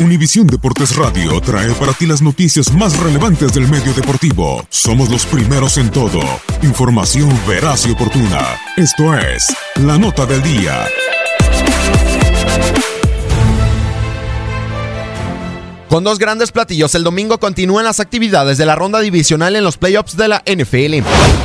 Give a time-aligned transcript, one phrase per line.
[0.00, 4.66] Univisión Deportes Radio trae para ti las noticias más relevantes del medio deportivo.
[4.68, 6.20] Somos los primeros en todo.
[6.62, 8.40] Información veraz y oportuna.
[8.76, 10.84] Esto es La Nota del Día.
[15.88, 19.76] Con dos grandes platillos, el domingo continúan las actividades de la ronda divisional en los
[19.76, 21.04] playoffs de la NFL.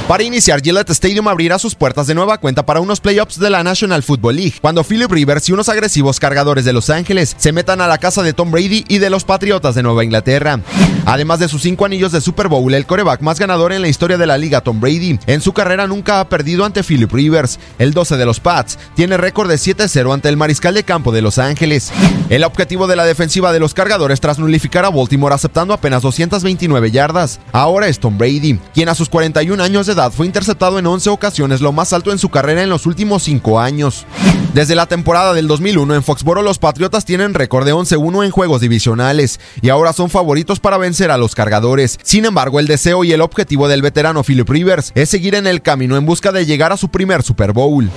[0.10, 3.64] Para iniciar, Gillette Stadium abrirá sus puertas de nueva cuenta para unos playoffs de la
[3.64, 7.80] National Football League, cuando Philip Rivers y unos agresivos cargadores de Los Ángeles se metan
[7.80, 10.62] a la casa de Tom Brady y de los Patriotas de Nueva Inglaterra.
[11.06, 14.18] Además de sus cinco anillos de Super Bowl, el coreback más ganador en la historia
[14.18, 17.59] de la liga, Tom Brady, en su carrera nunca ha perdido ante Philip Rivers.
[17.78, 21.22] El 12 de los Pats tiene récord de 7-0 ante el mariscal de campo de
[21.22, 21.92] Los Ángeles.
[22.30, 26.90] El objetivo de la defensiva de los cargadores tras nulificar a Baltimore aceptando apenas 229
[26.90, 27.40] yardas.
[27.52, 31.60] Ahora es Tom Brady, quien a sus 41 años de fue interceptado en 11 ocasiones,
[31.60, 34.06] lo más alto en su carrera en los últimos 5 años.
[34.54, 38.62] Desde la temporada del 2001 en Foxboro los Patriotas tienen récord de 11-1 en juegos
[38.62, 42.00] divisionales y ahora son favoritos para vencer a los cargadores.
[42.02, 45.62] Sin embargo, el deseo y el objetivo del veterano Philip Rivers es seguir en el
[45.62, 47.90] camino en busca de llegar a su primer Super Bowl.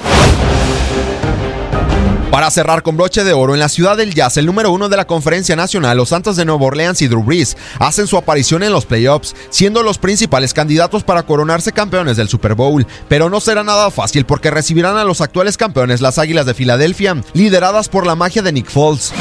[2.32, 4.96] Para cerrar con broche de oro en la ciudad del jazz, el número uno de
[4.96, 8.72] la conferencia nacional, los Santos de Nueva Orleans y Drew Brees hacen su aparición en
[8.72, 12.86] los playoffs, siendo los principales candidatos para coronarse campeones del Super Bowl.
[13.06, 17.22] Pero no será nada fácil porque recibirán a los actuales campeones, las Águilas de Filadelfia,
[17.34, 19.12] lideradas por la magia de Nick Foles.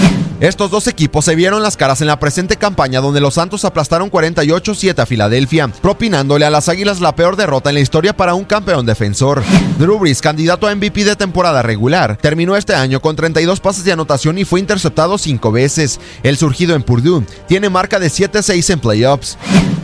[0.41, 4.09] Estos dos equipos se vieron las caras en la presente campaña donde los Santos aplastaron
[4.09, 8.45] 48-7 a Filadelfia, propinándole a las Águilas la peor derrota en la historia para un
[8.45, 9.43] campeón defensor.
[9.77, 13.91] Drew Brees, candidato a MVP de temporada regular, terminó este año con 32 pases de
[13.91, 15.99] anotación y fue interceptado 5 veces.
[16.23, 19.37] El surgido en Purdue tiene marca de 7-6 en playoffs.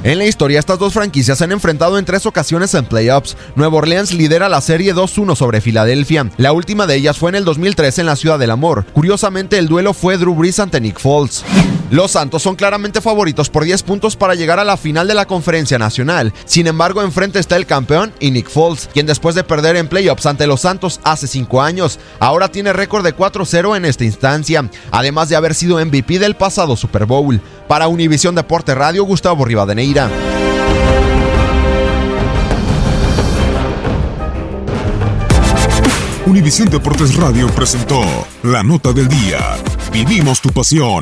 [0.03, 3.35] En la historia, estas dos franquicias se han enfrentado en tres ocasiones en playoffs.
[3.55, 6.29] Nueva Orleans lidera la serie 2-1 sobre Filadelfia.
[6.37, 8.85] La última de ellas fue en el 2003 en la Ciudad del Amor.
[8.93, 11.43] Curiosamente, el duelo fue Drew Brees ante Nick Foles.
[11.89, 15.25] Los Santos son claramente favoritos por 10 puntos para llegar a la final de la
[15.25, 16.33] Conferencia Nacional.
[16.43, 20.25] Sin embargo, enfrente está el campeón y Nick Foles, quien después de perder en playoffs
[20.25, 25.29] ante los Santos hace 5 años, ahora tiene récord de 4-0 en esta instancia, además
[25.29, 27.39] de haber sido MVP del pasado Super Bowl.
[27.69, 30.09] Para Univisión Deporte Radio, Gustavo Rivadeneira.
[36.25, 38.01] Univisión Deportes Radio presentó
[38.43, 39.39] La Nota del Día.
[39.93, 41.01] Vivimos tu pasión.